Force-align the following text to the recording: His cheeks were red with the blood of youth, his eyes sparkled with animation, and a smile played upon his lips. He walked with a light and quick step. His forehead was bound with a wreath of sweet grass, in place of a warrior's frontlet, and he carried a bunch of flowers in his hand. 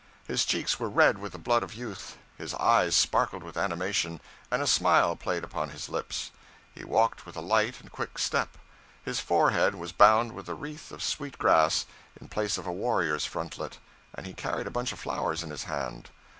His 0.25 0.45
cheeks 0.45 0.79
were 0.79 0.89
red 0.89 1.19
with 1.19 1.33
the 1.33 1.37
blood 1.37 1.61
of 1.61 1.75
youth, 1.75 2.17
his 2.35 2.55
eyes 2.55 2.95
sparkled 2.95 3.43
with 3.43 3.55
animation, 3.55 4.19
and 4.49 4.59
a 4.59 4.65
smile 4.65 5.15
played 5.15 5.43
upon 5.43 5.69
his 5.69 5.89
lips. 5.89 6.31
He 6.73 6.83
walked 6.83 7.27
with 7.27 7.35
a 7.35 7.39
light 7.39 7.79
and 7.79 7.91
quick 7.91 8.17
step. 8.17 8.57
His 9.05 9.19
forehead 9.19 9.75
was 9.75 9.91
bound 9.91 10.31
with 10.31 10.49
a 10.49 10.55
wreath 10.55 10.91
of 10.91 11.03
sweet 11.03 11.37
grass, 11.37 11.85
in 12.19 12.29
place 12.29 12.57
of 12.57 12.65
a 12.65 12.73
warrior's 12.73 13.25
frontlet, 13.27 13.77
and 14.15 14.25
he 14.25 14.33
carried 14.33 14.65
a 14.65 14.71
bunch 14.71 14.91
of 14.91 14.97
flowers 14.97 15.43
in 15.43 15.51
his 15.51 15.65
hand. 15.65 16.09